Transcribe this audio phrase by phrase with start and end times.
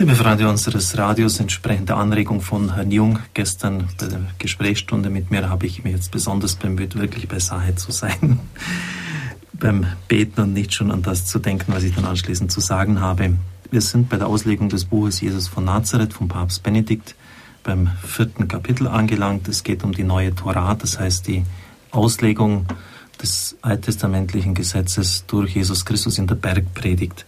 [0.00, 5.32] Liebe Freunde unseres Radios, entsprechend der Anregung von Herrn Jung gestern bei der Gesprächsstunde mit
[5.32, 8.38] mir habe ich mich jetzt besonders bemüht, wirklich bei Sache zu sein,
[9.52, 13.00] beim Beten und nicht schon an das zu denken, was ich dann anschließend zu sagen
[13.00, 13.38] habe.
[13.72, 17.16] Wir sind bei der Auslegung des Buches Jesus von Nazareth vom Papst Benedikt
[17.64, 19.48] beim vierten Kapitel angelangt.
[19.48, 21.42] Es geht um die neue Torah, das heißt die
[21.90, 22.66] Auslegung
[23.20, 27.26] des alttestamentlichen Gesetzes durch Jesus Christus in der Bergpredigt.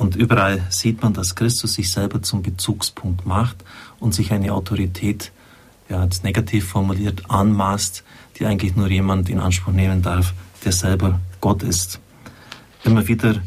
[0.00, 3.62] Und überall sieht man, dass Christus sich selber zum Bezugspunkt macht
[3.98, 5.30] und sich eine Autorität,
[5.90, 8.02] ja, jetzt negativ formuliert, anmaßt,
[8.38, 10.32] die eigentlich nur jemand in Anspruch nehmen darf,
[10.64, 12.00] der selber Gott ist.
[12.82, 13.42] Immer wieder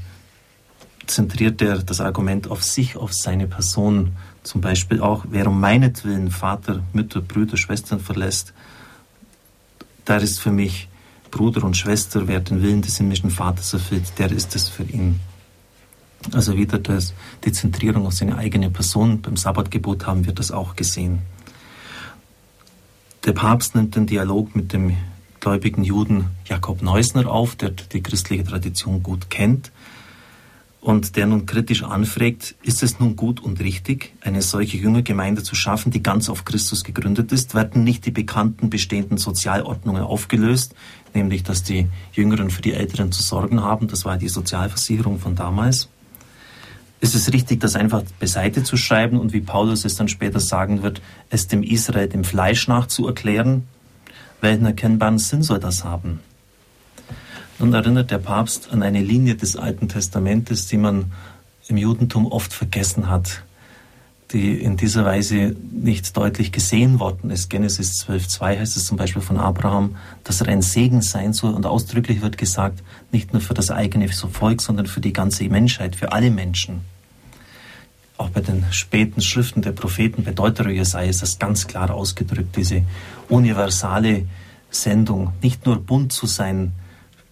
[1.08, 4.12] zentriert er das Argument auf sich, auf seine Person.
[4.44, 8.54] Zum Beispiel auch, wer um meinetwillen Vater, Mütter, Brüder, Schwestern verlässt,
[10.06, 10.88] der ist für mich
[11.32, 15.20] Bruder und Schwester, wer den Willen des himmlischen Vaters erfüllt, der ist es für ihn.
[16.32, 17.14] Also wieder das,
[17.44, 19.22] die Zentrierung auf seine eigene Person.
[19.22, 21.20] Beim Sabbatgebot haben wir das auch gesehen.
[23.26, 24.96] Der Papst nimmt den Dialog mit dem
[25.40, 29.72] gläubigen Juden Jakob Neusner auf, der die christliche Tradition gut kennt
[30.84, 35.56] und der nun kritisch anfragt, ist es nun gut und richtig, eine solche Jüngergemeinde zu
[35.56, 37.56] schaffen, die ganz auf Christus gegründet ist?
[37.56, 40.76] Werden nicht die bekannten bestehenden Sozialordnungen aufgelöst,
[41.14, 43.88] nämlich dass die Jüngeren für die Älteren zu sorgen haben?
[43.88, 45.88] Das war die Sozialversicherung von damals.
[47.04, 50.84] Ist es richtig, das einfach beiseite zu schreiben und wie Paulus es dann später sagen
[50.84, 53.68] wird, es dem Israel dem Fleisch nach zu erklären?
[54.40, 56.22] Welchen erkennbaren Sinn soll das haben?
[57.60, 61.12] Nun erinnert der Papst an eine Linie des Alten Testamentes, die man
[61.68, 63.44] im Judentum oft vergessen hat,
[64.32, 67.50] die in dieser Weise nicht deutlich gesehen worden ist.
[67.50, 71.66] Genesis 12.2 heißt es zum Beispiel von Abraham, dass er ein Segen sein soll und
[71.66, 76.14] ausdrücklich wird gesagt, nicht nur für das eigene Volk, sondern für die ganze Menschheit, für
[76.14, 76.93] alle Menschen
[78.24, 82.56] auch bei den späten Schriften der Propheten, bei Deutero Jesaja ist das ganz klar ausgedrückt,
[82.56, 82.84] diese
[83.30, 84.28] universale
[84.72, 86.72] Sendung, nicht nur bunt zu sein,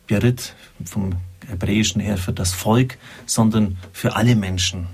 [0.08, 0.54] Berit
[0.84, 1.14] vom
[1.48, 4.88] Hebräischen her für das Volk, sondern für alle Menschen.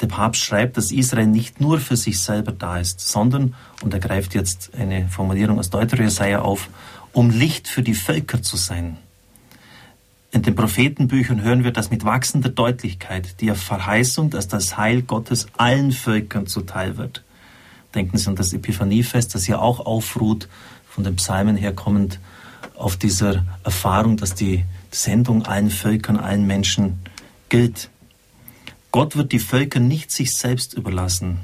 [0.00, 4.00] Der Papst schreibt, dass Israel nicht nur für sich selber da ist, sondern, und er
[4.00, 6.68] greift jetzt eine Formulierung aus Deutero Jesaja auf,
[7.12, 8.96] um Licht für die Völker zu sein.
[10.30, 15.46] In den Prophetenbüchern hören wir das mit wachsender Deutlichkeit, die Verheißung, dass das Heil Gottes
[15.56, 17.24] allen Völkern zuteil wird.
[17.94, 20.48] Denken Sie an das Epiphaniefest, das ja auch aufruht,
[20.86, 22.20] von den Psalmen herkommend,
[22.74, 26.98] auf dieser Erfahrung, dass die Sendung allen Völkern, allen Menschen
[27.48, 27.88] gilt.
[28.92, 31.40] Gott wird die Völker nicht sich selbst überlassen.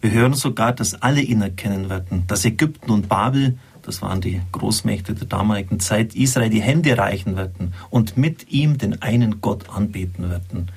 [0.00, 3.58] Wir hören sogar, dass alle ihn erkennen werden, dass Ägypten und Babel
[3.90, 8.78] das waren die Großmächte der damaligen Zeit, Israel die Hände reichen werden und mit ihm
[8.78, 10.70] den einen Gott anbeten werden.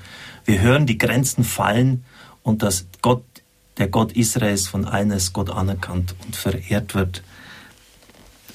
[0.44, 2.02] Wir hören die Grenzen fallen
[2.42, 3.22] und dass Gott,
[3.78, 7.22] der Gott Israels von allen als Gott anerkannt und verehrt wird.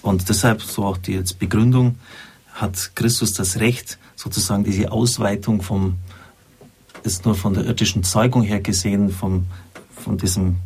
[0.01, 1.95] Und deshalb, so auch die jetzt Begründung,
[2.53, 5.95] hat Christus das Recht, sozusagen diese Ausweitung vom,
[7.03, 9.47] ist nur von der irdischen Zeugung her gesehen, vom,
[9.95, 10.57] von diesem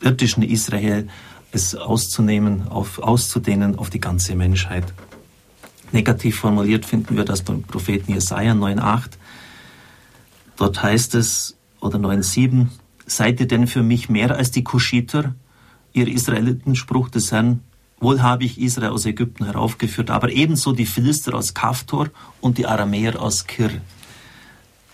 [0.00, 1.08] irdischen Israel
[1.52, 4.92] es auszunehmen, auf, auszudehnen auf die ganze Menschheit.
[5.92, 9.10] Negativ formuliert finden wir das beim Propheten Jesaja 9,8.
[10.56, 12.68] Dort heißt es, oder 9,7,
[13.06, 15.34] seid ihr denn für mich mehr als die Kuschiter?
[15.92, 17.60] Ihr Israelitenspruch des Herrn,
[18.00, 22.08] wohl habe ich Israel aus Ägypten heraufgeführt, aber ebenso die Philister aus Kaftor
[22.40, 23.70] und die Aramäer aus Kir.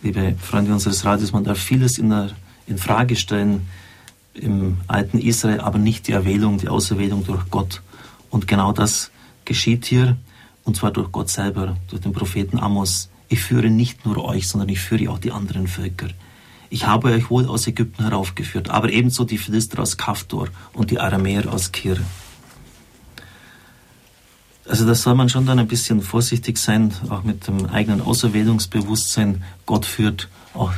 [0.02, 2.30] Liebe Freunde unseres Radios, man darf vieles in, der,
[2.66, 3.68] in Frage stellen
[4.38, 7.82] im alten Israel, aber nicht die Erwählung, die Auserwählung durch Gott.
[8.30, 9.10] Und genau das
[9.44, 10.16] geschieht hier,
[10.64, 13.10] und zwar durch Gott selber, durch den Propheten Amos.
[13.28, 16.08] Ich führe nicht nur euch, sondern ich führe auch die anderen Völker.
[16.70, 21.00] Ich habe euch wohl aus Ägypten heraufgeführt, aber ebenso die Philister aus Kaftor und die
[21.00, 21.98] Aramäer aus Kir.
[24.68, 29.42] Also da soll man schon dann ein bisschen vorsichtig sein, auch mit dem eigenen Auserwählungsbewusstsein.
[29.64, 30.72] Gott führt auch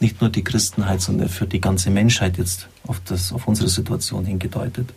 [0.00, 4.24] nicht nur die Christenheit, sondern für die ganze Menschheit jetzt auf, das, auf unsere Situation
[4.24, 4.92] hingedeutet.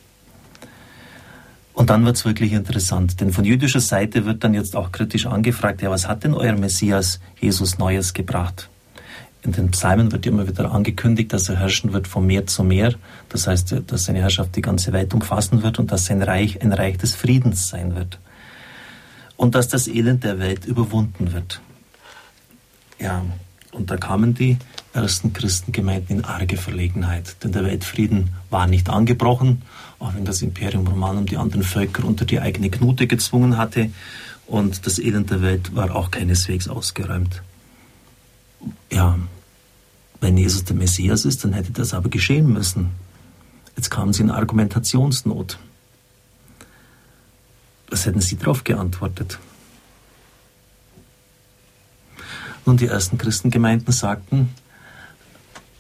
[1.74, 5.26] Und dann wird es wirklich interessant, denn von jüdischer Seite wird dann jetzt auch kritisch
[5.26, 8.70] angefragt, ja, was hat denn euer Messias Jesus Neues gebracht?
[9.44, 12.94] In den Psalmen wird immer wieder angekündigt, dass er herrschen wird von Meer zu Meer.
[13.30, 16.74] Das heißt, dass seine Herrschaft die ganze Welt umfassen wird und dass sein Reich ein
[16.74, 18.20] Reich des Friedens sein wird.
[19.38, 21.62] Und dass das Elend der Welt überwunden wird.
[23.00, 23.26] Ja,
[23.72, 24.58] und da kamen die
[24.94, 29.62] ersten Christengemeinden in arge Verlegenheit, denn der Weltfrieden war nicht angebrochen,
[30.00, 33.92] auch wenn das Imperium Romanum die anderen Völker unter die eigene Knute gezwungen hatte
[34.48, 37.42] und das Elend der Welt war auch keineswegs ausgeräumt.
[38.92, 39.18] Ja,
[40.22, 42.92] Wenn Jesus der Messias ist, dann hätte das aber geschehen müssen.
[43.76, 45.58] Jetzt kamen sie in Argumentationsnot.
[47.90, 49.40] Was hätten Sie darauf geantwortet?
[52.66, 54.50] Nun, die ersten Christengemeinden sagten,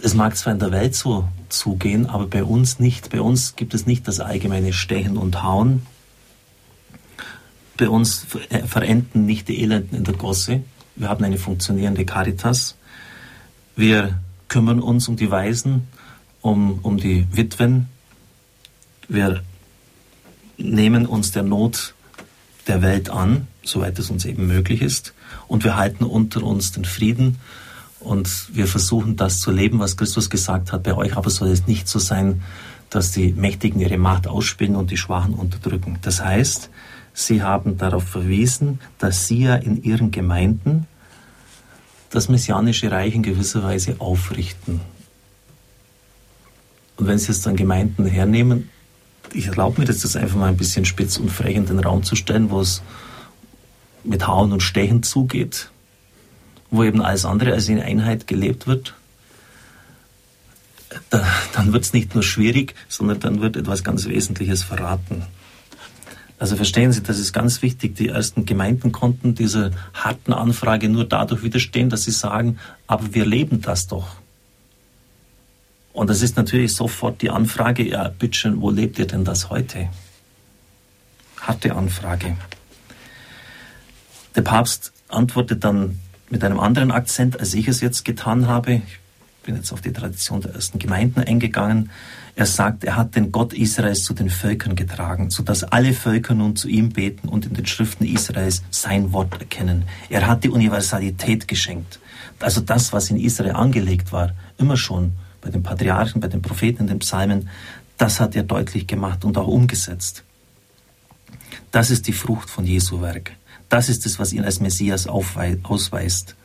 [0.03, 3.09] es mag zwar in der Welt so zugehen, aber bei uns nicht.
[3.09, 5.85] Bei uns gibt es nicht das allgemeine Stechen und Hauen.
[7.77, 10.63] Bei uns äh, verenden nicht die Elenden in der Gosse.
[10.95, 12.75] Wir haben eine funktionierende Caritas.
[13.75, 15.87] Wir kümmern uns um die Waisen,
[16.41, 17.87] um, um die Witwen.
[19.07, 19.41] Wir
[20.57, 21.93] nehmen uns der Not
[22.67, 25.13] der Welt an, soweit es uns eben möglich ist.
[25.47, 27.37] Und wir halten unter uns den Frieden
[28.01, 30.83] und wir versuchen das zu leben, was Christus gesagt hat.
[30.83, 32.41] Bei euch aber soll es nicht so sein,
[32.89, 35.99] dass die Mächtigen ihre Macht ausspielen und die Schwachen unterdrücken.
[36.01, 36.69] Das heißt,
[37.13, 40.87] sie haben darauf verwiesen, dass sie ja in ihren Gemeinden
[42.09, 44.81] das messianische Reich in gewisser Weise aufrichten.
[46.97, 48.69] Und wenn Sie jetzt dann Gemeinden hernehmen,
[49.33, 52.03] ich erlaube mir das jetzt einfach mal ein bisschen spitz und frech in den Raum
[52.03, 52.81] zu stellen, wo es
[54.03, 55.71] mit Hauen und Stechen zugeht,
[56.71, 58.95] wo eben alles andere als in Einheit gelebt wird,
[61.09, 65.23] da, dann wird es nicht nur schwierig, sondern dann wird etwas ganz Wesentliches verraten.
[66.39, 67.95] Also verstehen Sie, das ist ganz wichtig.
[67.95, 72.57] Die ersten Gemeinden konnten dieser harten Anfrage nur dadurch widerstehen, dass sie sagen,
[72.87, 74.15] aber wir leben das doch.
[75.93, 79.89] Und das ist natürlich sofort die Anfrage, ja, bitteschön, wo lebt ihr denn das heute?
[81.39, 82.35] Harte Anfrage.
[84.35, 85.99] Der Papst antwortet dann
[86.31, 88.75] mit einem anderen Akzent, als ich es jetzt getan habe.
[88.75, 88.99] Ich
[89.43, 91.91] bin jetzt auf die Tradition der ersten Gemeinden eingegangen.
[92.35, 96.55] Er sagt, er hat den Gott Israels zu den Völkern getragen, sodass alle Völker nun
[96.55, 99.83] zu ihm beten und in den Schriften Israels sein Wort erkennen.
[100.09, 101.99] Er hat die Universalität geschenkt.
[102.39, 105.11] Also das, was in Israel angelegt war, immer schon
[105.41, 107.49] bei den Patriarchen, bei den Propheten, in den Psalmen,
[107.97, 110.23] das hat er deutlich gemacht und auch umgesetzt.
[111.71, 113.33] Das ist die Frucht von Jesu Werk.
[113.71, 116.35] Das ist es, was ihn als Messias ausweist.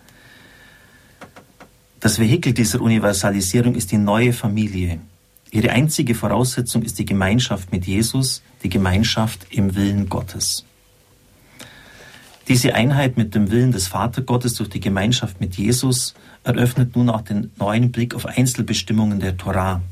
[1.99, 5.00] Das Vehikel dieser Universalisierung ist die neue Familie.
[5.50, 10.64] Ihre einzige Voraussetzung ist die Gemeinschaft mit Jesus, die Gemeinschaft im Willen Gottes.
[12.46, 16.14] Diese Einheit mit dem Willen des Vatergottes durch die Gemeinschaft mit Jesus
[16.44, 19.82] eröffnet nun auch den neuen Blick auf Einzelbestimmungen der Torah.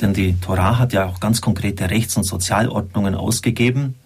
[0.00, 3.96] Denn die Torah hat ja auch ganz konkrete Rechts- und Sozialordnungen ausgegeben.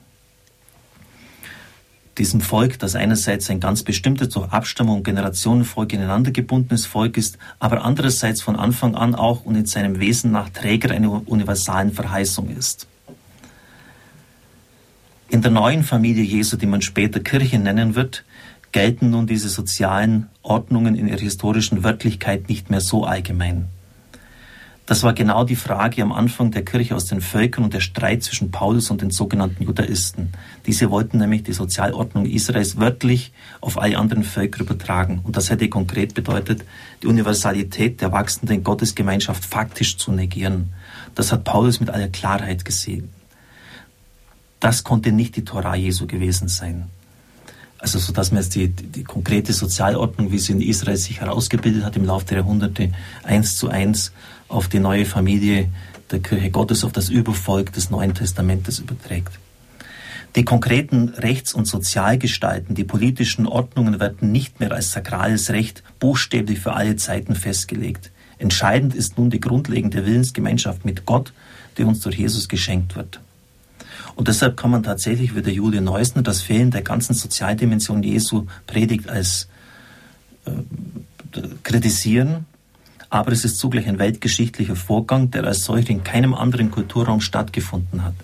[2.19, 7.37] Diesem Volk, das einerseits ein ganz bestimmtes durch Abstammung und Generationenfolge ineinander gebundenes Volk ist,
[7.59, 12.49] aber andererseits von Anfang an auch und in seinem Wesen nach Träger einer universalen Verheißung
[12.57, 12.87] ist.
[15.29, 18.25] In der neuen Familie Jesu, die man später Kirche nennen wird,
[18.73, 23.67] gelten nun diese sozialen Ordnungen in ihrer historischen Wirklichkeit nicht mehr so allgemein.
[24.87, 28.23] Das war genau die Frage am Anfang der Kirche aus den Völkern und der Streit
[28.23, 30.31] zwischen Paulus und den sogenannten Judaisten.
[30.65, 35.21] Diese wollten nämlich die Sozialordnung Israels wörtlich auf alle anderen Völker übertragen.
[35.25, 36.65] Und das hätte konkret bedeutet,
[37.03, 40.73] die Universalität der wachsenden Gottesgemeinschaft faktisch zu negieren.
[41.17, 43.09] Das hat Paulus mit aller Klarheit gesehen.
[44.61, 46.89] Das konnte nicht die Torah Jesu gewesen sein.
[47.79, 51.21] Also so dass man jetzt die, die, die, konkrete Sozialordnung, wie sie in Israel sich
[51.21, 52.91] herausgebildet hat im Laufe der Jahrhunderte,
[53.23, 54.13] eins zu eins
[54.49, 55.69] auf die neue Familie
[56.11, 59.39] der Kirche Gottes, auf das Übervolk des Neuen Testamentes überträgt.
[60.37, 66.61] Die konkreten Rechts- und Sozialgestalten, die politischen Ordnungen werden nicht mehr als sakrales Recht buchstäblich
[66.61, 68.11] für alle Zeiten festgelegt.
[68.39, 71.33] Entscheidend ist nun die grundlegende Willensgemeinschaft mit Gott,
[71.79, 73.21] die uns durch Jesus geschenkt wird.
[74.17, 78.47] Und deshalb kann man tatsächlich, wie der Julian Neusner, das Fehlen der ganzen Sozialdimension Jesu
[78.67, 79.47] predigt als
[80.47, 80.53] äh,
[81.63, 82.47] kritisieren.
[83.11, 88.03] Aber es ist zugleich ein weltgeschichtlicher Vorgang, der als solcher in keinem anderen Kulturraum stattgefunden
[88.03, 88.15] hat.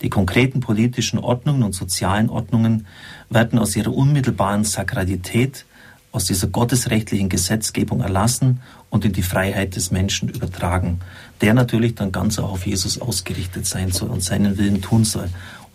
[0.00, 2.86] Die konkreten politischen Ordnungen und sozialen Ordnungen
[3.28, 5.66] werden aus ihrer unmittelbaren Sakralität,
[6.14, 11.00] aus dieser gottesrechtlichen Gesetzgebung erlassen und in die Freiheit des Menschen übertragen,
[11.40, 15.28] der natürlich dann ganz auch auf Jesus ausgerichtet sein soll und seinen Willen tun soll.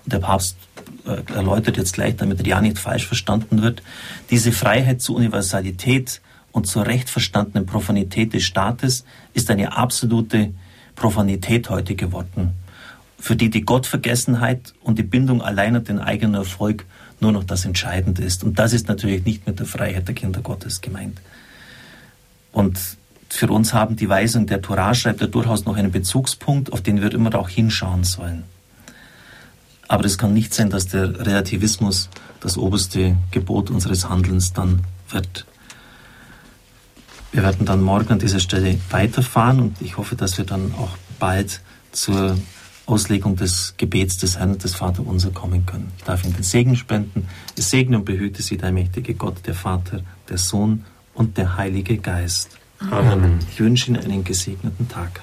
[0.06, 0.56] Und der Papst
[1.06, 3.84] äh, erläutert jetzt gleich, damit er ja nicht falsch verstanden wird,
[4.30, 6.22] diese Freiheit zur Universalität
[6.54, 9.04] und zur recht verstandenen Profanität des Staates
[9.34, 10.54] ist eine absolute
[10.96, 12.54] Profanität heute geworden,
[13.20, 16.86] für die die Gottvergessenheit und die Bindung allein an den eigenen Erfolg
[17.22, 18.44] nur noch das Entscheidende ist.
[18.44, 21.20] Und das ist natürlich nicht mit der Freiheit der Kinder Gottes gemeint.
[22.52, 22.80] Und
[23.30, 27.02] für uns haben die Weisungen der Torah schreibt ja durchaus noch einen Bezugspunkt, auf den
[27.02, 28.44] wir immer auch hinschauen sollen.
[29.88, 32.10] Aber es kann nicht sein, dass der Relativismus
[32.42, 35.46] das oberste Gebot unseres Handelns dann wird.
[37.32, 40.98] Wir werden dann morgen an dieser Stelle weiterfahren und ich hoffe, dass wir dann auch
[41.20, 41.62] bald
[41.92, 42.38] zur
[42.90, 45.92] Auslegung des Gebets des Herrn und des Vaterunser kommen können.
[45.98, 47.28] Ich darf Ihnen den Segen spenden.
[47.56, 51.98] Es segne und behüte Sie der mächtige Gott, der Vater, der Sohn und der Heilige
[51.98, 52.58] Geist.
[52.80, 53.40] Amen.
[53.52, 55.22] Ich wünsche Ihnen einen gesegneten Tag.